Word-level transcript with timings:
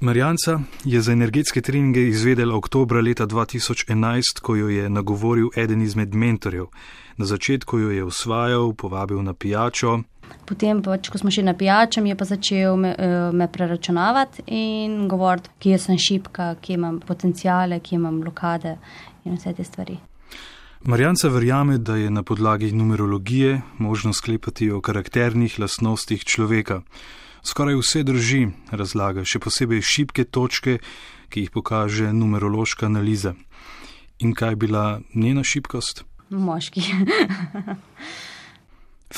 Marjanca 0.00 0.60
je 0.84 1.00
za 1.00 1.12
energetske 1.12 1.60
treninge 1.60 2.00
izvedela 2.08 2.56
oktober 2.56 3.04
leta 3.04 3.26
2011, 3.26 4.40
ko 4.42 4.56
jo 4.56 4.68
je 4.68 4.90
nagovoril 4.90 5.48
eden 5.56 5.82
izmed 5.82 6.14
mentorjev. 6.14 6.66
Na 7.16 7.24
začetku 7.24 7.78
jo 7.78 7.90
je 7.90 8.04
usvajal, 8.04 8.72
povabil 8.72 9.22
na 9.22 9.34
pijačo. 9.34 9.98
Potem, 10.46 10.80
pač, 10.82 11.10
ko 11.12 11.18
smo 11.18 11.30
šli 11.30 11.42
na 11.42 11.54
pijačo, 11.54 12.00
je 12.00 12.16
pa 12.16 12.24
začel 12.24 12.76
me, 12.76 12.94
eh, 12.98 13.32
me 13.32 13.48
preračunavati 13.52 14.42
in 14.46 15.08
govoriti, 15.08 15.50
kje 15.58 15.78
sem 15.78 15.98
šipka, 15.98 16.54
kje 16.54 16.74
imam 16.74 17.00
potencijale, 17.00 17.80
kje 17.80 17.96
imam 17.96 18.20
blokade 18.20 18.78
in 19.24 19.36
vse 19.36 19.52
te 19.52 19.64
stvari. 19.64 19.98
Marjanca 20.82 21.28
verjame, 21.28 21.78
da 21.78 21.96
je 21.96 22.10
na 22.10 22.22
podlagi 22.22 22.72
numerologije 22.72 23.60
možno 23.78 24.12
sklepati 24.12 24.70
o 24.70 24.80
karakternih 24.80 25.58
lastnostih 25.60 26.24
človeka. 26.24 26.80
Skoraj 27.42 27.78
vse 27.80 28.02
drži, 28.04 28.48
razlaga, 28.70 29.24
še 29.24 29.40
posebej 29.40 29.82
šibke 29.82 30.24
točke, 30.24 30.78
ki 31.30 31.46
jih 31.46 31.54
pokaže 31.54 32.12
numerološka 32.12 32.86
analiza. 32.86 33.34
In 34.20 34.34
kaj 34.34 34.52
je 34.52 34.56
bila 34.56 35.00
njena 35.14 35.44
šibkost? 35.44 36.04
Moški. 36.30 36.82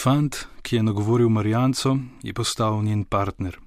Fant, 0.02 0.46
ki 0.62 0.76
je 0.76 0.82
nagovoril 0.82 1.28
Marjanco, 1.28 1.98
je 2.22 2.32
postal 2.32 2.82
njen 2.82 3.04
partner. 3.04 3.58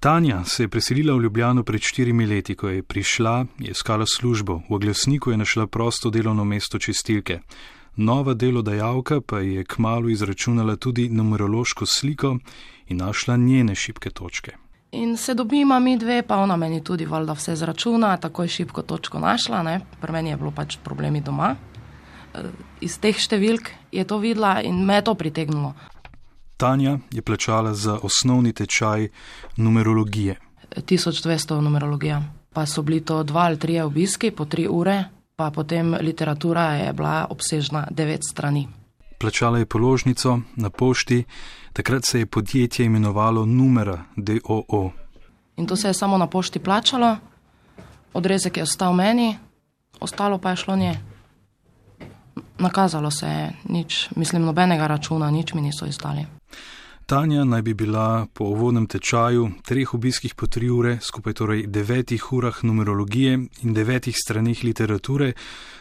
Tanja 0.00 0.44
se 0.44 0.62
je 0.62 0.68
preselila 0.68 1.14
v 1.14 1.22
Ljubljano 1.22 1.62
pred 1.64 1.80
štirimi 1.80 2.26
leti, 2.26 2.54
ko 2.54 2.68
je 2.68 2.82
prišla, 2.82 3.46
je 3.58 3.70
iskala 3.70 4.04
službo, 4.06 4.60
v 4.68 4.74
oglasniku 4.74 5.30
je 5.30 5.36
našla 5.36 5.66
prosto 5.66 6.10
delovno 6.10 6.44
mesto 6.44 6.78
čistilke. 6.78 7.40
Nova 7.96 8.34
delodajalka 8.34 9.20
pa 9.20 9.38
je 9.38 9.64
kmalo 9.64 10.08
izračunala 10.08 10.76
tudi 10.76 11.08
numerološko 11.08 11.86
sliko 11.86 12.38
in 12.88 12.96
našla 12.96 13.36
njene 13.36 13.74
šibke 13.74 14.10
točke. 14.10 14.52
In 14.92 15.16
se 15.16 15.34
dobima 15.34 15.78
mi 15.78 15.98
dve, 15.98 16.22
pa 16.22 16.36
ona 16.36 16.56
meni 16.56 16.84
tudi 16.84 17.06
valjda 17.06 17.32
vse 17.32 17.56
zračuna, 17.56 18.16
tako 18.16 18.42
je 18.42 18.48
šibko 18.48 18.82
točko 18.82 19.18
našla, 19.18 19.80
pri 20.00 20.12
meni 20.12 20.30
je 20.30 20.36
bilo 20.36 20.50
pač 20.50 20.76
problemi 20.84 21.20
doma. 21.20 21.56
E, 22.34 22.42
iz 22.80 22.98
teh 22.98 23.18
številk 23.18 23.70
je 23.92 24.04
to 24.04 24.18
videla 24.18 24.60
in 24.62 24.84
me 24.84 24.94
je 24.94 25.04
to 25.04 25.14
pritegnilo. 25.14 25.74
Tanja 26.56 26.98
je 27.10 27.22
plačala 27.22 27.74
za 27.74 27.98
osnovni 28.02 28.52
tečaj 28.52 29.08
numerologije. 29.56 30.36
1200 30.76 31.60
numerologija. 31.60 32.22
Pa 32.52 32.66
so 32.66 32.82
bili 32.82 33.00
to 33.00 33.22
dva 33.22 33.48
ali 33.50 33.58
tri 33.58 33.80
obiski 33.80 34.30
po 34.30 34.44
tri 34.44 34.66
ure, 34.70 35.04
pa 35.36 35.50
potem 35.50 35.96
literatura 36.00 36.62
je 36.74 36.92
bila 36.92 37.26
obsežna 37.30 37.86
devet 37.90 38.20
strani. 38.30 38.68
Plačala 39.18 39.58
je 39.58 39.66
položnico 39.66 40.40
na 40.56 40.70
pošti, 40.70 41.24
takrat 41.72 42.04
se 42.04 42.18
je 42.18 42.26
podjetje 42.26 42.86
imenovalo 42.86 43.46
Numera 43.46 44.04
DOO. 44.16 44.90
In 45.56 45.66
to 45.66 45.76
se 45.76 45.88
je 45.88 45.94
samo 45.94 46.18
na 46.18 46.26
pošti 46.26 46.58
plačalo, 46.58 47.16
odrezek 48.12 48.56
je 48.56 48.62
ostal 48.62 48.92
meni, 48.92 49.38
ostalo 50.00 50.38
pa 50.38 50.50
je 50.50 50.56
šlo 50.56 50.76
nje. 50.76 51.00
Nakazalo 52.58 53.10
se 53.10 53.26
je, 53.26 53.52
nič, 53.64 54.08
mislim, 54.16 54.42
nobenega 54.42 54.86
računa, 54.86 55.30
nič 55.30 55.54
mi 55.54 55.60
niso 55.60 55.86
izdali. 55.86 56.26
Tanja 57.06 57.44
naj 57.44 57.62
bi 57.62 57.74
bila 57.74 58.26
po 58.32 58.44
uvodnem 58.44 58.86
tečaju, 58.86 59.50
treh 59.62 59.94
obiskih 59.94 60.34
po 60.34 60.46
tri 60.46 60.70
ure, 60.70 60.98
skupaj 61.00 61.32
torej 61.32 61.66
devetih 61.66 62.32
urah 62.32 62.64
numerologije 62.64 63.34
in 63.62 63.74
devetih 63.74 64.16
stranih 64.16 64.64
literature, 64.64 65.32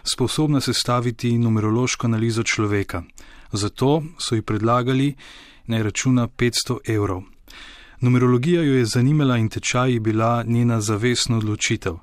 sposobna 0.04 0.62
sestaviti 0.62 1.38
numerološko 1.38 2.08
analizo 2.08 2.44
človeka. 2.44 3.04
Zato 3.52 4.04
so 4.20 4.36
ji 4.36 4.42
predlagali 4.42 5.16
naj 5.66 5.84
računa 5.84 6.28
500 6.28 6.78
evrov. 6.96 7.24
Numerologija 8.02 8.62
jo 8.62 8.74
je 8.74 8.86
zanimala 8.86 9.38
in 9.38 9.50
tečaj 9.50 9.94
je 9.94 10.00
bila 10.00 10.44
njena 10.44 10.82
zavestna 10.82 11.38
odločitev. 11.38 11.98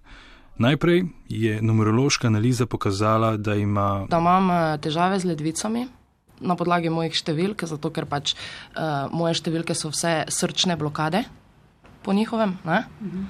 Najprej 0.59 1.05
je 1.29 1.63
numerološka 1.63 2.27
analiza 2.27 2.67
pokazala, 2.67 3.37
da 3.37 3.55
ima. 3.55 4.07
Da 4.11 4.19
imam 4.19 4.51
eh, 4.51 4.79
težave 4.79 5.19
z 5.19 5.25
ledvicami 5.25 6.00
na 6.41 6.57
podlagi 6.57 6.91
mojih 6.93 7.15
številk, 7.15 7.65
zato 7.69 7.91
ker 7.95 8.09
pač 8.09 8.35
uh, 8.35 9.09
moje 9.13 9.39
številke 9.41 9.77
so 9.77 9.93
vse 9.93 10.25
srčne 10.33 10.77
blokade 10.81 11.25
po 12.03 12.13
njihovem. 12.17 12.59
Mhm. 12.65 13.25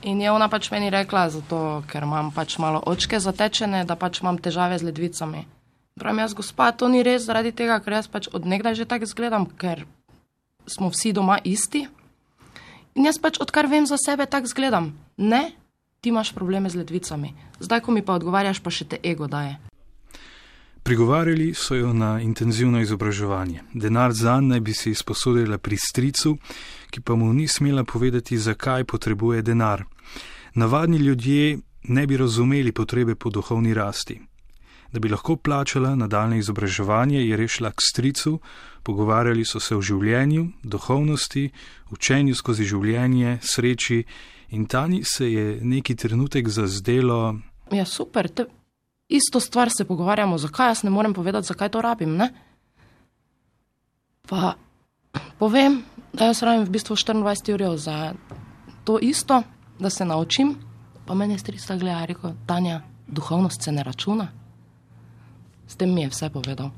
In 0.00 0.20
je 0.20 0.30
ona 0.32 0.48
pač 0.48 0.70
meni 0.72 0.88
rekla, 0.88 1.28
zato 1.28 1.82
ker 1.84 2.06
imam 2.08 2.30
pač 2.32 2.56
malo 2.56 2.80
očke 2.80 3.20
zatečene, 3.20 3.84
da 3.84 3.96
pač 4.00 4.22
imam 4.22 4.38
težave 4.40 4.78
z 4.80 4.88
ledvicami. 4.88 5.44
Pravim 6.00 6.24
jaz, 6.24 6.32
gospa, 6.32 6.72
to 6.72 6.88
ni 6.88 7.02
res 7.04 7.28
zaradi 7.28 7.52
tega, 7.52 7.76
ker 7.84 8.00
jaz 8.00 8.08
pač 8.08 8.30
odnegdaj 8.32 8.80
že 8.80 8.88
tako 8.88 9.04
izgledam, 9.04 9.44
ker 9.44 9.84
smo 10.64 10.88
vsi 10.88 11.12
doma 11.12 11.36
isti. 11.44 11.84
In 12.96 13.04
jaz 13.04 13.20
pač 13.20 13.36
odkar 13.44 13.68
vem 13.68 13.84
za 13.84 14.00
sebe, 14.00 14.24
tako 14.24 14.48
izgledam. 14.48 14.96
Ne, 15.20 15.52
ti 16.00 16.08
imaš 16.08 16.32
probleme 16.32 16.72
z 16.72 16.80
ledvicami. 16.80 17.36
Zdaj, 17.60 17.84
ko 17.84 17.92
mi 17.92 18.00
pa 18.00 18.16
odgovarjaš, 18.16 18.64
pa 18.64 18.72
še 18.72 18.88
te 18.88 18.96
ego 19.04 19.28
daje. 19.28 19.60
Prigovarjali 20.82 21.54
so 21.54 21.74
jo 21.74 21.92
na 21.92 22.20
intenzivno 22.20 22.80
izobraževanje. 22.80 23.60
Denar 23.74 24.12
za 24.12 24.40
naj 24.40 24.60
bi 24.60 24.74
si 24.74 24.90
izposodila 24.90 25.58
pri 25.58 25.76
stricu, 25.76 26.36
ki 26.90 27.00
pa 27.00 27.14
mu 27.14 27.32
ni 27.32 27.48
smela 27.48 27.84
povedati, 27.84 28.38
zakaj 28.38 28.84
potrebuje 28.84 29.42
denar. 29.42 29.84
Navadni 30.54 30.96
ljudje 30.96 31.58
ne 31.82 32.06
bi 32.06 32.16
razumeli 32.16 32.72
potrebe 32.72 33.14
po 33.14 33.30
duhovni 33.30 33.74
rasti. 33.74 34.20
Da 34.92 34.98
bi 35.00 35.08
lahko 35.08 35.36
plačala 35.36 35.94
nadaljne 35.94 36.38
izobraževanje, 36.38 37.26
je 37.26 37.36
rešila 37.36 37.70
k 37.70 37.80
stricu, 37.90 38.40
pogovarjali 38.82 39.44
so 39.44 39.60
se 39.60 39.76
o 39.76 39.82
življenju, 39.82 40.48
duhovnosti, 40.62 41.50
učenju 41.90 42.34
skozi 42.34 42.64
življenje, 42.64 43.38
sreči 43.42 44.04
In 44.50 44.66
Tani 44.66 45.04
se 45.04 45.32
je 45.32 45.58
neki 45.62 45.94
trenutek 45.96 46.48
zazdelo. 46.48 47.38
Ja, 47.70 47.84
super, 47.84 48.28
te, 48.28 48.46
isto 49.10 49.40
stvar 49.40 49.70
se 49.70 49.84
pogovarjamo, 49.84 50.38
zakaj 50.38 50.68
jaz 50.68 50.82
ne 50.82 50.90
morem 50.90 51.14
povedati, 51.14 51.46
zakaj 51.46 51.68
to 51.68 51.82
rabim. 51.82 52.16
Ne? 52.16 52.30
Pa 54.28 54.54
povem, 55.38 55.82
da 56.12 56.30
jaz 56.30 56.42
rabim 56.42 56.64
v 56.64 56.70
bistvu 56.70 56.96
24 56.96 57.72
ur 57.72 57.78
za 57.78 58.14
to 58.84 58.98
isto, 59.02 59.42
da 59.78 59.90
se 59.90 60.04
naučim. 60.04 60.54
Pa 61.06 61.14
meni 61.14 61.34
je 61.34 61.38
strica 61.38 61.76
gleda, 61.76 62.04
rekel, 62.04 62.32
Tanja, 62.46 62.80
duhovnost 63.06 63.62
se 63.62 63.72
ne 63.72 63.82
računa. 63.82 64.28
S 65.66 65.76
tem 65.76 65.94
mi 65.94 66.02
je 66.02 66.08
vse 66.08 66.30
povedal. 66.30 66.70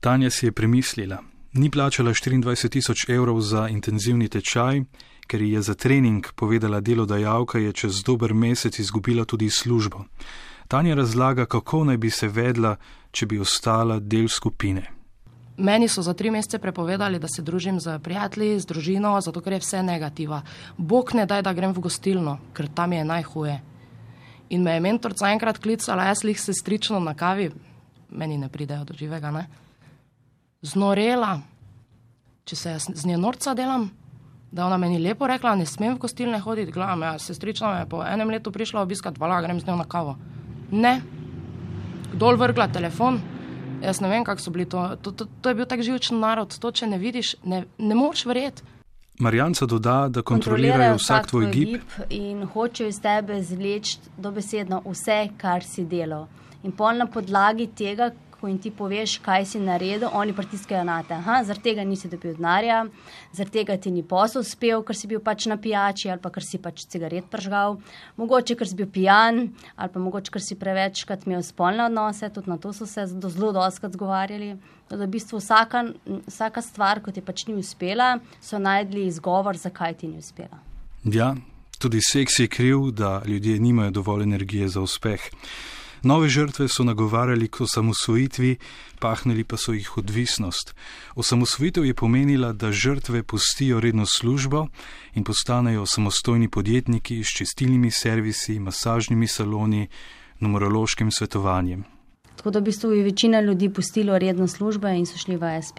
Tanja 0.00 0.30
si 0.30 0.46
je 0.46 0.52
premislila. 0.52 1.22
Ni 1.52 1.70
plačala 1.70 2.10
24 2.10 2.68
tisoč 2.68 3.08
evrov 3.08 3.40
za 3.40 3.68
intenzivni 3.68 4.28
tečaj, 4.28 4.84
ker 5.26 5.42
je 5.42 5.62
za 5.62 5.74
trening 5.74 6.26
povedala 6.34 6.80
delodajalka, 6.80 7.58
je 7.58 7.72
čez 7.72 8.02
dober 8.06 8.34
mesec 8.34 8.78
izgubila 8.78 9.24
tudi 9.24 9.50
službo. 9.50 10.04
Tanja 10.70 10.94
razlaga, 10.94 11.46
kako 11.46 11.84
naj 11.84 11.96
bi 11.96 12.10
se 12.10 12.28
vedla, 12.28 12.76
če 13.10 13.26
bi 13.26 13.40
ostala 13.42 13.96
del 13.98 14.28
skupine. 14.30 14.84
Meni 15.58 15.88
so 15.90 16.02
za 16.06 16.14
tri 16.14 16.30
mesece 16.30 16.60
prepovedali, 16.62 17.18
da 17.18 17.26
se 17.28 17.42
družim 17.42 17.80
z 17.82 17.96
prijatelji, 17.98 18.60
z 18.62 18.70
družino, 18.70 19.16
zato 19.20 19.42
ker 19.42 19.56
je 19.56 19.64
vse 19.64 19.82
negativa. 19.82 20.38
Bog 20.78 21.10
ne 21.18 21.26
daj, 21.26 21.42
da 21.42 21.56
grem 21.58 21.74
v 21.74 21.82
gostilno, 21.88 22.36
ker 22.54 22.70
tam 22.70 22.94
je 22.94 23.02
najhuje. 23.04 23.58
In 24.54 24.62
me 24.62 24.78
je 24.78 24.86
mentorica 24.86 25.34
enkrat 25.34 25.58
klicala, 25.58 26.06
jaz 26.06 26.22
jih 26.22 26.38
se 26.38 26.54
strično 26.54 27.02
na 27.02 27.18
kavi, 27.18 27.50
meni 28.14 28.38
ne 28.38 28.48
pridejo 28.48 28.86
do 28.86 28.94
živega, 28.94 29.34
ne? 29.34 29.48
Znorela, 30.62 31.40
če 32.46 32.56
se 32.56 32.76
jaz 32.78 32.92
z 32.94 33.10
njo 33.10 33.18
norca 33.18 33.58
delam, 33.58 33.90
da 34.52 34.70
ona 34.70 34.78
meni 34.78 35.02
lepo 35.02 35.26
rekla, 35.26 35.58
ne 35.58 35.66
smem 35.66 35.96
v 35.96 36.06
gostilne 36.06 36.38
hoditi, 36.38 36.70
gledam, 36.70 37.02
ja, 37.02 37.16
sestrična 37.18 37.74
me 37.74 37.82
je 37.82 37.90
po 37.90 38.06
enem 38.06 38.30
letu 38.30 38.54
prišla 38.54 38.86
obiskat, 38.86 39.18
vala, 39.18 39.42
grem 39.42 39.58
z 39.58 39.66
njo 39.66 39.82
na 39.82 39.90
kavo. 39.90 40.20
Ne, 40.70 41.00
dol 42.14 42.36
vrgla 42.38 42.68
telefon, 42.72 43.20
jaz 43.82 44.00
ne 44.00 44.10
vem, 44.10 44.24
kako 44.24 44.42
so 44.42 44.50
bili 44.54 44.66
to, 44.70 44.82
to, 45.02 45.12
to, 45.12 45.26
to 45.40 45.48
je 45.48 45.58
bil 45.58 45.66
tak 45.66 45.82
živčen 45.82 46.20
narod, 46.20 46.54
to, 46.58 46.70
če 46.70 46.86
ne 46.86 46.98
vidiš, 46.98 47.34
ne, 47.44 47.64
ne 47.78 47.94
moreš 47.98 48.26
verjeti. 48.30 48.66
Marjanca 49.20 49.66
doda, 49.66 50.08
da 50.08 50.22
kontrolirajo 50.22 50.96
vsak 50.96 51.26
tvoj 51.28 51.50
gib. 51.52 51.68
gib 51.68 52.12
in 52.16 52.46
hočejo 52.48 52.88
iz 52.88 53.00
tebe 53.04 53.42
zleči 53.44 53.98
dobesedno 54.16 54.80
vse, 54.86 55.18
kar 55.36 55.64
si 55.64 55.84
delal. 55.84 56.24
In 56.64 56.72
pol 56.72 56.96
na 56.96 57.06
podlagi 57.06 57.66
tega, 57.76 58.10
ko 58.40 58.48
jim 58.48 58.58
ti 58.58 58.70
poveš, 58.72 59.18
kaj 59.24 59.44
si 59.52 59.60
naredil, 59.60 60.08
oni 60.16 60.32
pritiskajo 60.32 60.82
na 60.88 61.02
te. 61.04 61.18
Zaradi 61.20 61.62
tega 61.68 61.84
nisi 61.84 62.08
dobil 62.08 62.34
denarja, 62.38 62.82
zaradi 63.36 63.58
tega 63.58 63.76
ti 63.76 63.92
ni 63.92 64.02
posel 64.02 64.40
uspel, 64.40 64.80
ker 64.86 64.96
si 64.96 65.10
bil 65.10 65.20
pač 65.24 65.46
na 65.50 65.58
pijači 65.60 66.10
ali 66.10 66.22
pa 66.22 66.32
ker 66.32 66.44
si 66.46 66.58
pač 66.58 66.86
cigaret 66.88 67.28
pržgal, 67.30 67.76
mogoče 68.16 68.56
ker 68.56 68.68
si 68.68 68.78
bil 68.78 68.88
pijan 68.88 69.42
ali 69.76 69.92
pa 69.92 70.00
mogoče 70.00 70.32
ker 70.32 70.44
si 70.44 70.56
prevečkrat 70.56 71.28
imel 71.28 71.44
spolne 71.44 71.84
odnose, 71.90 72.32
tudi 72.32 72.50
na 72.50 72.56
to 72.56 72.72
so 72.72 72.88
se 72.88 73.06
do 73.12 73.28
zelo 73.28 73.52
doskrat 73.52 73.92
zgovarjali. 73.92 74.54
Da 74.90 74.98
v 74.98 75.06
bistvu 75.06 75.38
vsaka, 75.38 75.84
vsaka 76.26 76.62
stvar, 76.66 76.98
ko 76.98 77.12
ti 77.14 77.22
pač 77.22 77.44
ni 77.46 77.54
uspela, 77.54 78.16
so 78.42 78.58
najdli 78.58 79.04
izgovor, 79.06 79.54
zakaj 79.54 80.00
ti 80.00 80.08
ni 80.10 80.18
uspela. 80.18 80.58
Ja, 81.06 81.36
tudi 81.78 82.00
seks 82.02 82.40
je 82.42 82.48
kriv, 82.50 82.90
da 82.90 83.20
ljudje 83.22 83.60
nimajo 83.62 83.94
dovolj 84.00 84.26
energije 84.26 84.68
za 84.68 84.82
uspeh. 84.82 85.30
Nove 86.02 86.28
žrtve 86.28 86.68
so 86.68 86.84
nagovarjali 86.84 87.48
k 87.48 87.60
osamosvojitvi, 87.60 88.56
pahnili 88.98 89.44
pa 89.44 89.56
so 89.56 89.72
jih 89.72 89.98
odvisnost. 89.98 90.74
Osamosvojitev 91.14 91.84
je 91.84 91.94
pomenila, 91.94 92.52
da 92.52 92.72
žrtve 92.72 93.22
pustijo 93.22 93.80
redno 93.80 94.06
službo 94.06 94.66
in 95.14 95.24
postanejo 95.24 95.86
samostojni 95.86 96.48
podjetniki 96.48 97.24
s 97.24 97.36
čistilnimi 97.36 97.90
servisi, 97.90 98.58
masažnimi 98.58 99.28
saloni, 99.28 99.88
numerološkim 100.40 101.10
svetovanjem. 101.10 101.84
Tako 102.36 102.50
da 102.50 102.58
v 102.58 102.62
bistvu 102.62 102.92
je 102.92 103.04
večina 103.04 103.40
ljudi 103.40 103.68
pustilo 103.68 104.18
redno 104.18 104.46
službo 104.48 104.88
in 104.88 105.06
so 105.06 105.18
šli 105.18 105.36
v 105.36 105.62
SP. 105.66 105.78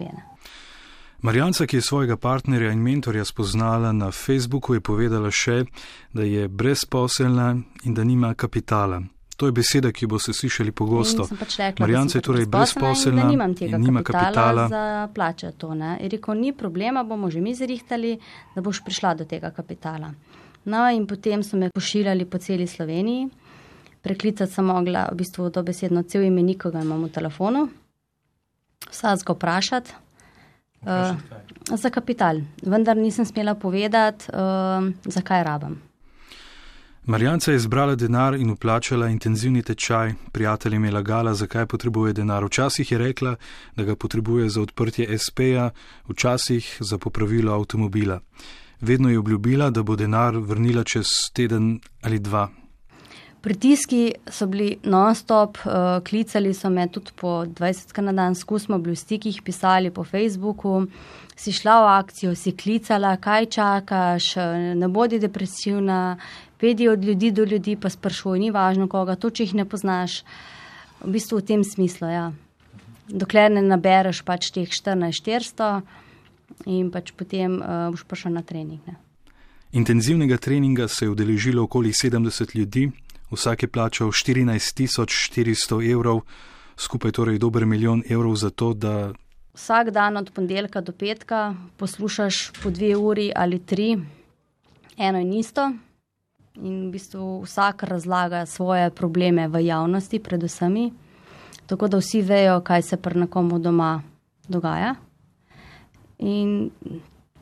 Marjanca, 1.22 1.66
ki 1.66 1.76
je 1.76 1.82
svojega 1.82 2.16
partnerja 2.16 2.72
in 2.72 2.78
mentorja 2.82 3.24
spoznala 3.24 3.92
na 3.92 4.10
Facebooku, 4.10 4.74
je 4.74 4.80
povedala 4.80 5.30
še, 5.30 5.64
da 6.12 6.22
je 6.22 6.48
brezposelna 6.48 7.56
in 7.84 7.94
da 7.94 8.04
nima 8.04 8.34
kapitala. 8.34 9.02
To 9.42 9.48
je 9.50 9.52
beseda, 9.52 9.90
ki 9.90 10.06
bo 10.06 10.20
se 10.22 10.30
slišali 10.30 10.70
pogosto. 10.70 11.24
Pač 11.26 11.56
rekla, 11.58 11.82
Marjanca 11.82 12.20
je 12.20 12.22
torej 12.22 12.44
brezposelna 12.46 13.24
in, 13.26 13.40
in 13.66 13.80
nima 13.82 14.04
kapitala. 14.06 14.68
Za 14.70 15.08
plače 15.14 15.50
to, 15.58 15.74
ne. 15.74 15.96
Je 15.98 16.12
rekel, 16.12 16.38
ni 16.38 16.52
problema, 16.54 17.02
bomo 17.02 17.26
že 17.26 17.42
mi 17.42 17.50
zrihtali, 17.50 18.12
da 18.54 18.62
boš 18.62 18.84
prišla 18.86 19.16
do 19.18 19.26
tega 19.26 19.50
kapitala. 19.50 20.12
No 20.70 20.86
in 20.94 21.10
potem 21.10 21.42
so 21.42 21.58
me 21.58 21.72
pošiljali 21.74 22.30
po 22.30 22.38
celi 22.38 22.70
Sloveniji. 22.70 23.26
Preklicati 24.02 24.52
sem 24.52 24.70
mogla 24.70 25.08
v 25.10 25.18
bistvu 25.18 25.50
dobesedno 25.50 26.06
cel 26.06 26.30
imenik, 26.30 26.62
ko 26.62 26.70
ga 26.70 26.86
imam 26.86 27.02
v 27.02 27.10
telefonu. 27.10 27.66
Vsak 28.94 29.26
ga 29.26 29.34
vprašati. 29.34 30.02
Uh, 30.86 31.18
za 31.66 31.90
kapital, 31.90 32.44
vendar 32.62 32.94
nisem 32.96 33.26
smela 33.26 33.58
povedati, 33.58 34.30
uh, 34.30 34.86
zakaj 35.02 35.42
rabim. 35.42 35.82
Marjanca 37.04 37.52
je 37.52 37.58
zbrala 37.58 37.94
denar 37.94 38.34
in 38.34 38.50
uplačala 38.50 39.08
intenzivni 39.08 39.62
tečaj, 39.62 40.12
prijateljem 40.32 40.84
je 40.84 40.92
lagala, 40.92 41.34
zakaj 41.34 41.66
potrebuje 41.66 42.12
denar. 42.12 42.44
Včasih 42.44 42.92
je 42.92 42.98
rekla, 42.98 43.36
da 43.76 43.84
ga 43.84 43.96
potrebuje 43.96 44.48
za 44.48 44.62
odprtje 44.62 45.18
SP-ja, 45.18 45.70
včasih 46.08 46.76
za 46.80 46.98
popravilo 46.98 47.54
avtomobila. 47.54 48.20
Vedno 48.80 49.10
je 49.10 49.18
obljubila, 49.18 49.70
da 49.70 49.82
bo 49.82 49.96
denar 49.96 50.36
vrnila 50.36 50.84
čez 50.84 51.06
teden 51.34 51.80
ali 52.02 52.18
dva. 52.18 52.48
Pritiski 53.42 54.12
so 54.30 54.46
bili 54.46 54.76
non-stop, 54.82 55.58
uh, 55.64 55.72
klicali 56.08 56.54
so 56.54 56.70
me 56.70 56.86
tudi 56.88 57.10
po 57.16 57.28
20 57.28 58.00
na 58.00 58.12
dan, 58.12 58.34
skusmo 58.34 58.78
bili 58.78 58.94
v 58.94 58.98
stikih, 58.98 59.42
pisali 59.42 59.90
po 59.90 60.04
Facebooku, 60.04 60.86
si 61.36 61.52
šla 61.52 61.80
v 61.82 61.88
akcijo, 61.98 62.34
si 62.34 62.52
klicala, 62.56 63.16
kaj 63.16 63.46
čakaš, 63.46 64.34
ne 64.78 64.88
bodi 64.88 65.18
depresivna, 65.18 66.16
pedi 66.62 66.88
od 66.88 67.04
ljudi 67.04 67.32
do 67.34 67.44
ljudi, 67.44 67.74
pa 67.76 67.90
sprašuj, 67.90 68.38
ni 68.38 68.52
važno 68.54 68.86
koga, 68.88 69.16
to, 69.18 69.32
če 69.34 69.48
jih 69.48 69.54
ne 69.58 69.64
poznaš. 69.66 70.20
V 71.02 71.10
bistvu 71.16 71.40
v 71.40 71.46
tem 71.48 71.64
smislu, 71.66 72.06
ja. 72.06 72.26
Dokler 73.10 73.50
ne 73.50 73.64
nabereš 73.66 74.22
pač 74.22 74.52
teh 74.54 74.70
14-400 74.70 75.72
in 76.70 76.92
pač 76.94 77.10
potem 77.18 77.58
uh, 77.58 77.90
boš 77.90 78.06
prišel 78.06 78.36
na 78.38 78.44
trening. 78.46 78.78
Ne. 78.86 78.94
Intenzivnega 79.74 80.38
treninga 80.38 80.86
se 80.86 81.08
je 81.08 81.10
udeležilo 81.10 81.66
okoli 81.66 81.90
70 81.90 82.54
ljudi, 82.54 82.86
vsak 83.34 83.66
je 83.66 83.72
plačal 83.72 84.14
14.400 84.14 85.82
evrov, 85.90 86.22
skupaj 86.78 87.18
torej 87.18 87.42
dober 87.42 87.66
milijon 87.66 88.06
evrov 88.06 88.38
za 88.38 88.54
to, 88.54 88.70
da. 88.74 89.12
Vsak 89.58 89.90
dan 89.90 90.16
od 90.16 90.30
ponedeljka 90.30 90.80
do 90.80 90.92
petka 90.92 91.54
poslušaš 91.76 92.52
po 92.62 92.70
dve 92.70 92.94
uri 92.96 93.32
ali 93.34 93.58
tri, 93.58 93.96
eno 94.96 95.18
in 95.18 95.32
isto 95.32 95.72
in 96.62 96.88
v 96.88 96.92
bistvu 96.94 97.42
vsak 97.42 97.82
razlaga 97.82 98.46
svoje 98.46 98.90
probleme 98.90 99.48
v 99.48 99.66
javnosti, 99.66 100.18
predvsem, 100.18 100.90
tako 101.66 101.88
da 101.88 101.98
vsi 101.98 102.22
vejo, 102.22 102.60
kaj 102.60 102.82
se 102.82 102.96
pri 102.96 103.20
nekomu 103.26 103.58
doma 103.58 104.02
dogaja. 104.48 104.94
In 106.18 106.70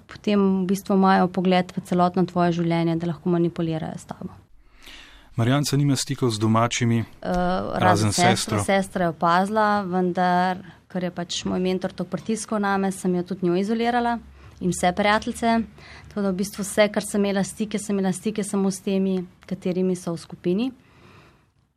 potem 0.06 0.40
v 0.62 0.66
bistvu 0.66 0.96
imajo 0.96 1.28
pogled 1.28 1.72
v 1.76 1.84
celotno 1.84 2.24
tvoje 2.26 2.52
življenje, 2.60 2.96
da 2.96 3.12
lahko 3.12 3.30
manipulirajo 3.30 3.98
s 3.98 4.08
tabo. 4.08 4.32
Marjanca 5.36 5.76
nima 5.76 5.96
stikov 5.96 6.32
z 6.34 6.40
domačimi, 6.40 7.00
uh, 7.00 7.76
razen 7.78 8.12
sestro. 8.12 8.64
Sestra 8.64 9.08
je 9.08 9.14
opazila, 9.14 9.84
vendar, 9.86 10.58
ker 10.90 11.06
je 11.06 11.12
pač 11.14 11.44
moj 11.46 11.60
mentor 11.62 11.94
to 11.94 12.04
pritiskal 12.04 12.60
name, 12.60 12.90
sem 12.92 13.14
jo 13.14 13.22
tudi 13.22 13.46
njo 13.46 13.56
izolirala 13.60 14.18
in 14.60 14.70
vse 14.70 14.92
prijateljice. 14.96 15.60
Tako 16.08 16.22
da 16.22 16.30
v 16.30 16.40
bistvu 16.42 16.62
vse, 16.62 16.88
kar 16.92 17.04
sem 17.06 17.24
imela 17.24 17.44
stike, 17.44 17.78
sem 17.78 17.98
imela 17.98 18.12
stike 18.12 18.44
samo 18.44 18.70
s 18.70 18.80
temi, 18.80 19.24
katerimi 19.46 19.96
so 19.96 20.12
v 20.12 20.18
skupini. 20.18 20.70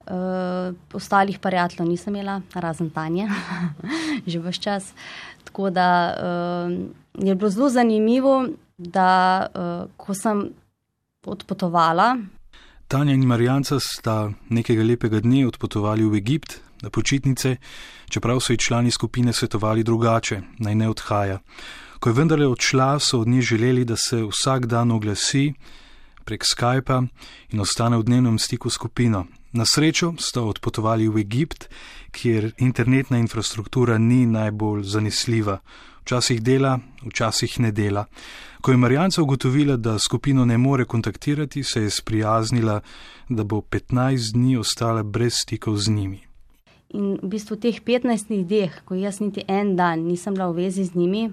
Uh, 0.03 0.75
ostalih 0.94 1.39
prijateljev 1.39 1.88
nisem 1.88 2.15
imela, 2.15 2.41
razen 2.53 2.89
Tanja, 2.89 3.30
že 4.27 4.39
vse 4.39 4.62
čas. 4.62 4.94
Tako 5.44 5.69
da 5.69 5.88
uh, 6.18 7.25
je 7.25 7.35
bilo 7.35 7.50
zelo 7.50 7.69
zanimivo, 7.69 8.47
da 8.77 9.45
uh, 9.53 9.89
ko 9.97 10.13
sem 10.13 10.50
odpotovala. 11.25 12.18
Tanja 12.88 13.13
in 13.13 13.25
Marijanca 13.25 13.80
sta 13.80 14.31
nekega 14.50 14.83
lepega 14.83 15.19
dne 15.19 15.47
odpotovali 15.47 16.03
v 16.03 16.19
Egipt 16.19 16.59
na 16.81 16.89
počitnice, 16.89 17.56
čeprav 18.09 18.39
so 18.39 18.53
ji 18.53 18.57
člani 18.57 18.91
skupine 18.91 19.33
svetovali 19.33 19.83
drugače, 19.83 20.41
naj 20.59 20.75
ne 20.75 20.89
odhaja. 20.89 21.39
Ko 22.04 22.10
je 22.10 22.14
vendarle 22.14 22.48
odšla, 22.48 23.00
so 23.00 23.20
od 23.20 23.28
nje 23.28 23.42
želeli, 23.42 23.86
da 23.86 23.96
se 23.96 24.18
vsak 24.24 24.66
dan 24.66 24.92
oglasi 24.92 25.54
prek 26.26 26.44
Skypa 26.44 26.98
in 27.52 27.60
ostane 27.60 27.98
v 27.98 28.04
dnevnem 28.04 28.40
stiku 28.40 28.70
skupino. 28.70 29.26
Na 29.52 29.64
srečo 29.66 30.14
sta 30.20 30.42
odpotovali 30.42 31.08
v 31.08 31.22
Egipt, 31.22 31.70
kjer 32.12 32.52
internetna 32.58 33.18
infrastruktura 33.18 33.98
ni 33.98 34.26
najbolj 34.26 34.84
zanesljiva. 34.84 35.58
Včasih 36.02 36.42
dela, 36.44 36.80
včasih 37.06 37.60
ne 37.60 37.72
dela. 37.72 38.06
Ko 38.62 38.72
je 38.72 38.78
Marjanca 38.78 39.22
ugotovila, 39.22 39.78
da 39.78 40.00
skupino 40.00 40.46
ne 40.46 40.58
more 40.58 40.86
kontaktirati, 40.86 41.64
se 41.64 41.82
je 41.82 41.90
sprijaznila, 41.90 42.82
da 43.30 43.44
bo 43.44 43.62
15 43.62 44.34
dni 44.34 44.58
ostala 44.58 45.04
brez 45.04 45.34
stikov 45.40 45.78
z 45.78 45.90
njimi. 45.90 46.20
In 46.90 47.16
v 47.24 47.28
bistvu 47.28 47.56
teh 47.56 47.80
15 47.82 48.44
dneh, 48.44 48.82
ko 48.86 48.96
jaz 48.96 49.22
niti 49.22 49.46
en 49.48 49.76
dan 49.76 50.04
nisem 50.04 50.34
bila 50.34 50.52
v 50.52 50.68
vezi 50.68 50.84
z 50.84 50.96
njimi, 50.96 51.30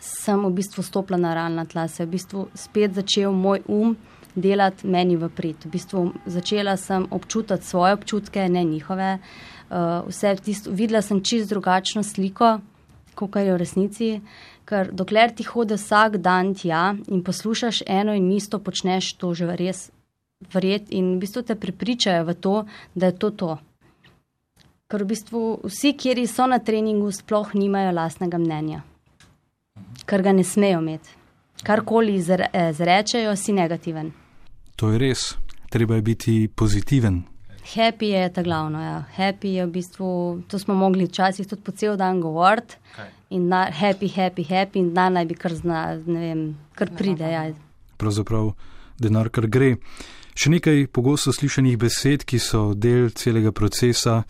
sem 0.00 0.44
v 0.44 0.52
bistvu 0.52 0.82
stopila 0.82 1.18
na 1.18 1.34
realna 1.34 1.64
tla, 1.64 1.88
se 1.88 2.02
je 2.02 2.06
v 2.06 2.10
bistvu 2.10 2.48
spet 2.54 2.94
začel 2.94 3.32
moj 3.32 3.62
um 3.68 3.96
delati 4.36 4.86
meni 4.86 5.16
v 5.16 5.28
prid. 5.32 5.64
V 5.64 5.72
bistvu 5.72 6.12
začela 6.26 6.76
sem 6.76 7.06
občutiti 7.10 7.64
svoje 7.64 7.96
občutke, 7.96 8.48
ne 8.48 8.64
njihove. 8.64 9.18
Uh, 9.70 10.38
tisto, 10.44 10.70
videla 10.70 11.02
sem 11.02 11.22
čist 11.22 11.48
drugačno 11.50 12.02
sliko, 12.02 12.60
kot 13.14 13.36
je 13.36 13.52
v 13.52 13.58
resnici. 13.58 14.20
Ker 14.66 14.90
dokler 14.92 15.30
ti 15.30 15.44
hodi 15.46 15.74
vsak 15.78 16.18
dan 16.18 16.54
tja 16.54 16.94
in 17.08 17.22
poslušaš 17.22 17.82
eno 17.86 18.14
in 18.14 18.32
isto, 18.32 18.58
počneš 18.58 19.14
to 19.14 19.34
že 19.34 19.56
res 19.56 19.90
verjet 20.52 20.90
in 20.90 21.16
v 21.16 21.20
bistvu 21.22 21.42
te 21.42 21.54
pripričajo 21.54 22.24
v 22.26 22.34
to, 22.34 22.54
da 22.94 23.06
je 23.06 23.18
to 23.18 23.30
to. 23.30 23.58
Ker 24.90 25.02
v 25.02 25.08
bistvu 25.14 25.40
vsi, 25.64 25.94
kjer 25.94 26.18
so 26.26 26.46
na 26.46 26.58
treningu, 26.58 27.10
sploh 27.10 27.54
nimajo 27.54 27.94
lastnega 27.94 28.38
mnenja 28.38 28.82
ker 30.06 30.22
ga 30.22 30.32
ne 30.32 30.44
smejo 30.44 30.80
imeti. 30.80 31.10
Karkoli 31.66 32.14
izrečejo, 32.14 33.36
si 33.36 33.52
negativen. 33.52 34.12
To 34.76 34.90
je 34.92 34.98
res, 34.98 35.34
treba 35.70 35.96
je 35.96 36.02
biti 36.02 36.34
pozitiven. 36.48 37.22
Happy 37.74 38.12
je 38.12 38.32
ta 38.32 38.42
glavno. 38.42 38.82
Ja. 38.82 39.04
Happy 39.16 39.56
je 39.56 39.66
v 39.66 39.70
bistvu, 39.70 40.08
to 40.48 40.58
smo 40.58 40.74
mogli 40.74 41.06
včasih 41.06 41.46
tudi 41.46 41.62
po 41.62 41.72
cel 41.72 41.96
dan 41.96 42.20
govoriti. 42.20 42.76
In 43.30 43.48
na, 43.48 43.66
happy, 43.70 44.08
happy, 44.08 44.44
happy, 44.44 44.78
in 44.78 44.94
dan 44.94 45.16
naj 45.18 45.26
bi 45.26 45.34
kar 45.34 45.54
zna, 45.54 45.96
ne 46.06 46.20
vem, 46.20 46.42
kar 46.78 46.92
pride. 46.94 47.26
Ja. 47.26 47.48
Pravzaprav 47.98 48.52
denar 49.02 49.32
kar 49.34 49.48
gre. 49.50 49.76
Še 50.36 50.52
nekaj 50.52 50.86
pogosto 50.92 51.32
slišanih 51.32 51.78
besed, 51.80 52.26
ki 52.28 52.38
so 52.38 52.74
del 52.74 53.10
celega 53.16 53.50
procesa 53.56 54.20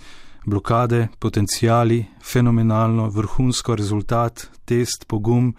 blokade, 0.46 1.08
potencijali, 1.18 2.04
fenomenalno, 2.22 3.10
vrhunsko 3.10 3.74
rezultat, 3.76 4.46
test, 4.64 5.04
pogum, 5.06 5.54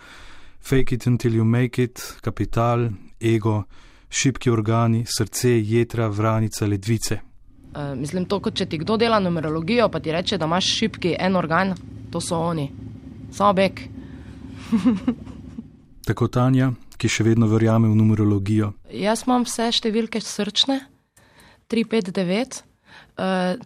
fake 0.62 0.96
it 0.96 1.08
until 1.08 1.34
you 1.34 1.44
make 1.44 1.84
it, 1.84 2.00
kapital, 2.22 2.89
ego, 3.20 3.63
šibki 4.10 4.50
organi, 4.50 5.06
srce, 5.17 5.50
jedra, 5.63 6.08
vranica, 6.08 6.65
ledvice. 6.65 7.20
Uh, 7.75 8.00
mislim, 8.00 8.25
to, 8.25 8.39
kot 8.39 8.56
če 8.56 8.65
ti 8.65 8.77
kdo 8.77 8.98
dela 8.98 9.20
numerologijo, 9.20 9.89
pa 9.91 10.00
ti 10.00 10.12
reče, 10.12 10.38
da 10.38 10.46
imaš 10.46 10.72
šibki 10.79 11.15
en 11.20 11.36
organ, 11.36 11.75
to 12.12 12.22
so 12.22 12.39
oni, 12.39 12.72
samo 13.32 13.53
bek. 13.53 13.82
Tako 16.08 16.27
Tanja, 16.32 16.72
ki 16.98 17.12
še 17.12 17.27
vedno 17.27 17.51
verjame 17.51 17.91
v 17.91 18.00
numerologijo. 18.00 18.72
Jaz 18.96 19.27
imam 19.27 19.44
vse 19.44 19.67
številke 19.75 20.24
srčne, 20.24 20.79
3, 21.67 21.86
5, 21.91 22.15
9. 22.15 22.63
Uh, 22.63 22.67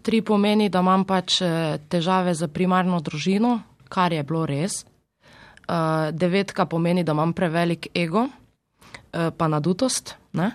tri 0.02 0.22
pomeni, 0.22 0.70
da 0.70 0.80
imam 0.80 1.06
pač 1.06 1.42
eh, 1.42 1.80
težave 1.92 2.36
z 2.36 2.48
primarno 2.48 3.02
družino, 3.04 3.60
kar 3.92 4.14
je 4.14 4.24
bilo 4.24 4.46
res. 4.48 4.86
Uh, 5.72 6.10
devetka 6.12 6.66
pomeni, 6.68 7.04
da 7.08 7.14
imam 7.16 7.32
prevelik 7.32 7.86
ego, 7.96 8.26
uh, 8.28 9.30
pa 9.32 9.48
nadutost. 9.48 10.18
Ne? 10.36 10.50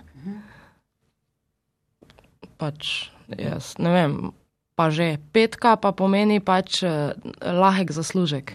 Pač 2.61 3.09
Jaz 3.29 3.75
ne 3.83 3.91
vem, 3.91 4.13
pa 4.79 4.91
že 4.95 5.19
petka 5.35 5.75
pa 5.75 5.91
pomeni 5.91 6.39
pač 6.39 6.83
eh, 6.87 7.15
lahek 7.43 7.91
zaslužek. 7.91 8.55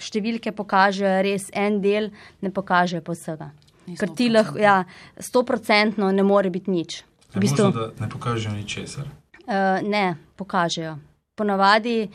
Številke 0.00 0.52
pokažejo 0.56 1.20
res 1.24 1.48
en 1.56 1.80
del, 1.84 2.10
ne 2.40 2.52
pokažejo 2.52 3.04
pa 3.04 3.16
vsega. 3.16 3.50
Ker 3.86 4.10
ti 4.18 4.28
lahko, 4.32 4.58
ja, 4.58 4.82
stoprocentno 5.20 6.10
ne 6.12 6.24
more 6.26 6.50
biti 6.50 6.72
nič. 6.72 7.04
V 7.36 7.44
bistvu, 7.44 7.68
možno, 7.68 7.86
ne 8.00 8.08
pokažejo 8.10 8.56
ničesar. 8.56 9.08
Uh, 9.46 9.78
ne, 9.86 10.16
pokažejo. 10.36 10.96
Ponavadi, 11.38 12.08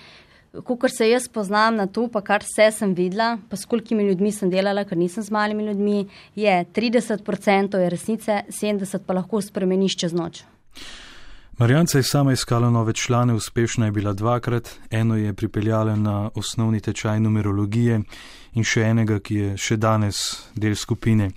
kot 0.64 0.92
se 0.92 1.10
jaz 1.10 1.28
poznam 1.32 1.76
na 1.76 1.88
to, 1.88 2.08
pa 2.12 2.22
kar 2.22 2.44
vse 2.44 2.72
sem 2.76 2.96
videla, 2.96 3.38
pa 3.50 3.56
s 3.56 3.66
kolikimi 3.66 4.04
ljudmi 4.10 4.32
sem 4.36 4.50
delala, 4.52 4.84
ker 4.86 4.98
nisem 4.98 5.24
z 5.24 5.32
malimi 5.32 5.70
ljudmi, 5.70 6.08
je 6.36 6.58
30% 6.76 7.78
je 7.80 7.90
resnice, 7.90 8.42
70% 8.50 9.08
pa 9.08 9.16
lahko 9.16 9.42
spremeniš 9.42 9.98
čez 10.04 10.14
noč. 10.18 10.44
Marjanca 11.62 11.98
je 11.98 12.04
sama 12.04 12.34
iskala 12.34 12.70
nove 12.70 12.94
člane, 12.94 13.34
uspešna 13.34 13.86
je 13.86 13.92
bila 13.92 14.14
dvakrat, 14.14 14.70
eno 14.90 15.16
je 15.16 15.34
pripeljala 15.34 15.96
na 15.96 16.30
osnovni 16.36 16.80
tečaj 16.80 17.20
numerologije 17.20 18.00
in 18.54 18.64
še 18.64 18.82
enega, 18.82 19.20
ki 19.20 19.36
je 19.36 19.50
še 19.58 19.76
danes 19.78 20.22
del 20.58 20.74
skupine. 20.76 21.28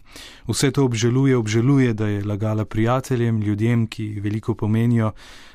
Vse 0.49 0.71
to 0.73 0.87
obžaluje, 0.89 1.37
obžaluje, 1.37 1.93
da 1.93 2.09
je 2.09 2.23
lagala 2.25 2.65
prijateljem, 2.65 3.43
ljudem, 3.43 3.83
ki 3.87 4.07
veliko 4.25 4.55
pomenijo, 4.55 5.11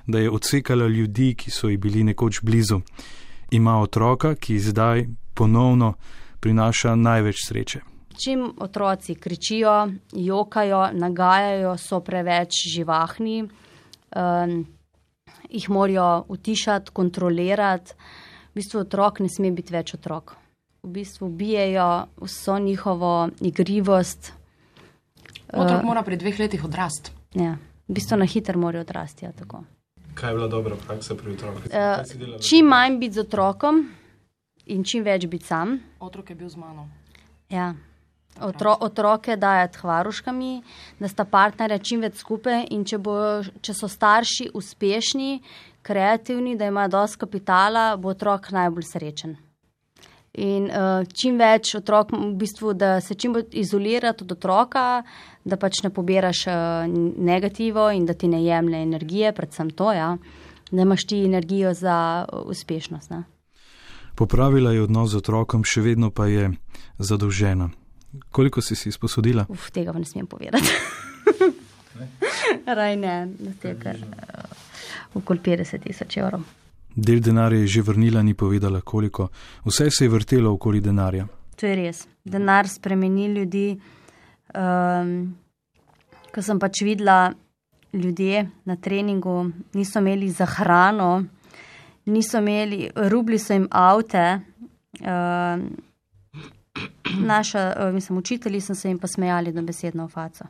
da 0.06 0.20
je 0.20 0.30
odsekala 0.30 0.88
ljudi, 0.88 1.34
ki 1.34 1.52
so 1.52 1.70
ji 1.70 1.78
bili 1.78 2.04
nekoč 2.04 2.42
blizu. 2.46 2.78
Ima 3.52 3.80
otroka, 3.82 4.36
ki 4.36 4.60
zdaj 4.60 5.08
ponovno 5.34 5.96
prinaša 6.40 6.94
največ 6.96 7.42
sreče. 7.48 7.82
Čim 8.22 8.46
otroci 8.58 9.16
kričijo, 9.16 9.88
jokajo, 10.14 10.92
nagajajo, 10.94 11.74
so 11.78 12.00
preveč 12.06 12.62
živahni 12.76 13.48
um, 14.16 14.66
jih 15.50 15.70
morajo 15.70 16.26
utišati, 16.28 16.92
kontrolirati. 16.92 17.94
V 18.52 18.60
bistvu 18.60 18.80
otrok 18.80 19.20
ne 19.20 19.30
sme 19.30 19.52
biti 19.52 19.74
več 19.74 19.94
otrok. 19.94 20.36
V 20.84 20.92
bistvu 20.96 21.30
bijajo 21.30 22.08
vso 22.22 22.60
njihovo 22.60 23.30
igrivost. 23.42 24.34
Otrok 25.54 25.82
uh, 25.82 25.86
mora 25.86 26.04
pri 26.04 26.18
dveh 26.18 26.40
letih 26.40 26.66
odrasti. 26.66 27.12
Ja, 27.38 27.58
v 27.88 27.98
bistvu 28.00 28.18
na 28.18 28.26
hiter 28.26 28.58
morajo 28.58 28.86
odrasti. 28.88 29.26
Ja, 29.26 29.34
Kaj 30.14 30.32
je 30.32 30.36
bila 30.36 30.48
dobra 30.48 30.76
praksa 30.76 31.16
pri 31.16 31.34
otroku? 31.34 31.70
Uh, 31.70 32.40
čim 32.44 32.66
manj 32.66 32.98
biti 33.00 33.16
z 33.16 33.28
otrokom 33.28 33.86
in 34.66 34.84
čim 34.84 35.04
več 35.04 35.28
biti 35.28 35.46
sam. 35.46 35.80
Otrok 36.00 36.30
je 36.30 36.36
bil 36.36 36.50
z 36.50 36.58
mano. 36.58 36.90
Ja 37.50 37.74
otro, 38.42 38.76
otroke 38.80 39.36
dajati 39.36 39.80
hvaruškami, 39.82 40.54
da 41.00 41.08
sta 41.08 41.26
partnerja 41.26 41.78
čim 41.78 42.02
več 42.02 42.22
skupaj 42.22 42.66
in 42.72 42.86
če, 42.86 42.98
bo, 42.98 43.18
če 43.62 43.74
so 43.74 43.90
starši 43.92 44.50
uspešni, 44.54 45.42
kreativni, 45.82 46.58
da 46.58 46.68
imajo 46.68 46.96
dosti 46.98 47.24
kapitala, 47.26 47.94
bo 47.98 48.14
otrok 48.14 48.52
najbolj 48.52 48.88
srečen. 48.92 49.38
In 50.40 50.68
uh, 50.70 51.02
čim 51.10 51.40
več 51.42 51.74
otrok, 51.80 52.14
v 52.14 52.36
bistvu, 52.38 52.76
da 52.78 53.00
se 53.02 53.16
čim 53.18 53.34
bolj 53.34 53.58
izoliraš 53.60 54.22
od 54.24 54.36
otroka, 54.38 54.84
da 55.44 55.58
pač 55.58 55.82
ne 55.84 55.90
pobiraš 55.90 56.46
uh, 56.48 56.86
negativo 57.18 57.90
in 57.92 58.06
da 58.06 58.14
ti 58.14 58.30
ne 58.30 58.44
jemlje 58.44 58.84
energije, 58.86 59.34
predvsem 59.34 59.74
to, 59.74 59.90
ja, 59.94 60.14
da 60.72 60.86
imaš 60.86 61.08
ti 61.10 61.24
energijo 61.26 61.74
za 61.74 61.98
uh, 62.30 62.46
uspešnost. 62.46 63.10
Ne. 63.10 63.24
Popravila 64.16 64.72
je 64.72 64.84
odnos 64.84 65.12
z 65.12 65.24
otrokom, 65.24 65.64
še 65.64 65.82
vedno 65.82 66.12
pa 66.12 66.28
je 66.28 66.52
zadolžena. 67.00 67.70
Koliko 68.32 68.62
si 68.62 68.76
si 68.76 68.90
izposodila? 68.90 69.46
Uf, 69.50 69.70
tega 69.72 69.94
ne 69.94 70.06
smem 70.06 70.28
povedati. 70.28 70.66
Raj 72.80 72.96
ne, 72.98 73.16
na 73.40 73.52
tega. 73.62 73.94
Okoli 75.14 75.40
50 75.46 75.84
tisoč 75.84 76.18
evrov. 76.18 76.42
Del 76.96 77.22
denarja 77.22 77.60
je 77.60 77.68
že 77.68 77.82
vrnila, 77.82 78.22
ni 78.22 78.34
povedala 78.34 78.82
koliko. 78.82 79.30
Vse 79.66 79.90
se 79.92 80.06
je 80.06 80.10
vrtelo 80.10 80.54
okoli 80.54 80.82
denarja. 80.82 81.28
To 81.56 81.68
je 81.68 81.76
res. 81.76 82.08
Denar 82.26 82.68
spremeni 82.68 83.28
ljudi. 83.34 83.80
Um, 84.56 85.36
ko 86.34 86.42
sem 86.42 86.60
pač 86.60 86.82
videla 86.86 87.32
ljudje 87.94 88.50
na 88.66 88.76
treningu, 88.76 89.52
niso 89.74 90.00
imeli 90.00 90.30
za 90.30 90.46
hrano, 90.46 91.24
niso 92.06 92.38
imeli, 92.38 92.90
rubli 92.96 93.40
so 93.40 93.54
jim 93.54 93.68
avte. 93.72 94.40
Um, 95.00 95.70
naša, 97.18 97.74
eh, 97.78 97.92
mislim, 97.92 98.18
učitelji 98.18 98.62
so 98.62 98.76
se 98.76 98.88
jim 98.88 99.00
pa 99.00 99.08
smejali 99.08 99.52
do 99.52 99.62
besedno 99.62 100.06
v 100.06 100.10
faco. 100.10 100.46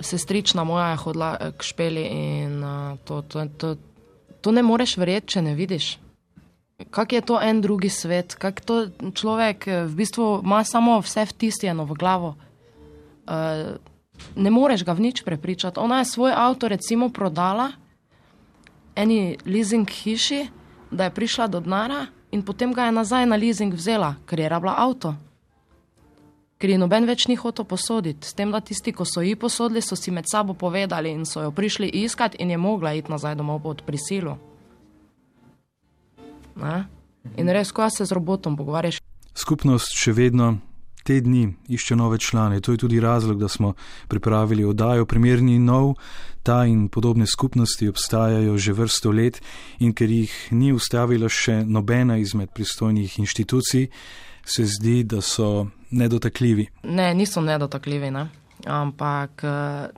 Sestrična 0.00 0.64
moja 0.64 0.90
je 0.90 0.96
hodila 0.96 1.36
eh, 1.40 1.52
k 1.56 1.62
špeli 1.62 2.02
in 2.02 2.64
uh, 2.64 2.98
to, 3.04 3.22
to, 3.22 3.46
to, 3.56 3.76
to 4.40 4.52
ne 4.52 4.62
moreš 4.62 4.96
verjeti, 4.96 5.26
če 5.26 5.42
ne 5.42 5.54
vidiš. 5.54 5.98
Kak 6.90 7.12
je 7.12 7.20
to 7.20 7.40
en 7.42 7.60
drugi 7.60 7.88
svet, 7.88 8.34
kak 8.34 8.60
to 8.60 8.86
človek 9.14 9.66
v 9.66 9.94
bistvu 9.94 10.40
ima 10.44 10.64
samo 10.64 11.00
vse 11.00 11.24
vtisnjeno 11.26 11.84
v 11.84 11.94
glavo. 11.98 12.34
Uh, 13.26 13.74
ne 14.36 14.50
moreš 14.50 14.84
ga 14.84 14.92
v 14.92 15.10
nič 15.10 15.24
prepričati. 15.24 15.80
Ona 15.80 15.98
je 15.98 16.04
svoj 16.04 16.32
avto 16.36 16.68
recimo 16.68 17.08
prodala 17.08 17.72
eni 18.94 19.36
leasing 19.46 19.90
hiši, 19.90 20.46
da 20.90 21.04
je 21.04 21.14
prišla 21.14 21.46
do 21.46 21.60
dnara 21.60 22.06
in 22.30 22.42
potem 22.42 22.72
ga 22.72 22.86
je 22.86 22.92
nazaj 22.92 23.26
na 23.26 23.36
leasing 23.36 23.74
vzela, 23.74 24.14
ker 24.26 24.40
je 24.40 24.48
rabila 24.48 24.74
avto 24.78 25.14
ker 26.58 26.70
je 26.70 26.78
noben 26.78 27.06
več 27.06 27.26
ni 27.30 27.36
hotel 27.38 27.64
posoditi. 27.64 28.26
S 28.26 28.34
tem, 28.34 28.50
da 28.52 28.60
tisti, 28.60 28.92
ko 28.92 29.06
so 29.06 29.22
ji 29.22 29.36
posodili, 29.38 29.82
so 29.82 29.96
si 29.96 30.10
med 30.10 30.26
sabo 30.30 30.54
povedali 30.58 31.12
in 31.14 31.24
so 31.26 31.42
jo 31.42 31.54
prišli 31.54 31.88
iskat 32.02 32.34
in 32.38 32.50
je 32.50 32.58
mogla 32.58 32.94
iti 32.98 33.10
nazaj 33.10 33.38
domov 33.38 33.62
pod 33.62 33.82
prisilo. 33.86 34.38
Ne? 36.58 36.86
In 37.38 37.50
res, 37.54 37.70
ko 37.72 37.86
se 37.90 38.04
z 38.04 38.14
robotom 38.14 38.56
pogovarjaš. 38.56 38.98
Skupnost 39.38 39.94
še 39.94 40.12
vedno 40.12 40.56
te 41.06 41.20
dni 41.20 41.46
išče 41.72 41.96
nove 41.96 42.18
člane. 42.18 42.60
To 42.60 42.74
je 42.74 42.82
tudi 42.82 43.00
razlog, 43.00 43.38
da 43.38 43.48
smo 43.48 43.72
pripravili 44.08 44.64
oddajo 44.64 45.06
Primerni 45.06 45.58
nov. 45.58 45.94
Ta 46.42 46.64
in 46.66 46.88
podobne 46.88 47.26
skupnosti 47.26 47.88
obstajajo 47.88 48.58
že 48.58 48.72
vrsto 48.72 49.12
let 49.12 49.40
in 49.78 49.92
ker 49.92 50.10
jih 50.10 50.32
ni 50.50 50.72
ustavila 50.72 51.28
še 51.28 51.62
nobena 51.64 52.16
izmed 52.18 52.50
pristojnih 52.50 53.18
inštitucij, 53.18 53.88
se 54.56 54.64
zdi, 54.66 55.02
da 55.04 55.20
so 55.20 55.66
nedotakljivi. 55.90 56.66
Ne, 56.82 57.14
niso 57.14 57.40
nedotakljivi, 57.40 58.10
ne? 58.10 58.28
ampak 58.66 59.44
eh, 59.44 59.88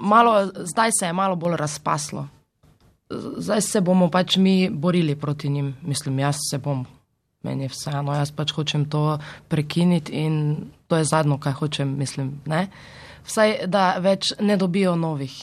malo, 0.00 0.50
zdaj 0.56 0.90
se 0.98 1.06
je 1.06 1.12
malo 1.12 1.36
bolj 1.36 1.56
razpaslo. 1.56 2.28
Zdaj 3.36 3.60
se 3.60 3.80
bomo 3.80 4.10
pač 4.10 4.36
mi 4.36 4.70
borili 4.70 5.16
proti 5.16 5.48
njim, 5.48 5.74
mislim, 5.82 6.18
jaz 6.18 6.36
se 6.50 6.58
bom, 6.58 6.86
meni 7.42 7.64
je 7.64 7.68
vseeno, 7.68 8.14
jaz 8.14 8.32
pač 8.32 8.52
hočem 8.52 8.88
to 8.90 9.18
prekiniti 9.48 10.12
in 10.12 10.56
to 10.86 10.96
je 10.96 11.04
zadnjo, 11.04 11.38
kaj 11.38 11.52
hočem, 11.52 11.98
mislim, 11.98 12.40
ne. 12.46 12.66
Vsaj, 13.24 13.66
da 13.66 13.96
več 14.00 14.32
ne 14.40 14.56
dobijo 14.56 14.96
novih. 14.96 15.36